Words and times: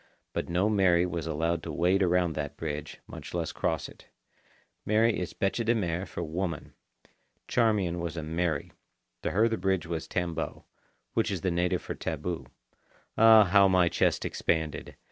But 0.33 0.49
no 0.49 0.67
Mary 0.67 1.05
was 1.05 1.27
allowed 1.27 1.61
to 1.61 1.71
wade 1.71 2.01
around 2.01 2.33
that 2.33 2.57
bridge, 2.57 2.99
much 3.05 3.35
less 3.35 3.51
cross 3.51 3.87
it. 3.87 4.07
"Mary" 4.83 5.19
is 5.19 5.35
bêche 5.35 5.63
de 5.63 5.75
mer 5.75 6.07
for 6.07 6.23
woman. 6.23 6.73
Charmian 7.47 7.99
was 7.99 8.17
a 8.17 8.23
Mary. 8.23 8.71
To 9.21 9.29
her 9.29 9.47
the 9.47 9.57
bridge 9.59 9.85
was 9.85 10.07
tambo, 10.07 10.65
which 11.13 11.29
is 11.29 11.41
the 11.41 11.51
native 11.51 11.83
for 11.83 11.93
taboo. 11.93 12.47
Ah, 13.15 13.43
how 13.43 13.67
my 13.67 13.89
chest 13.89 14.25
expanded! 14.25 14.95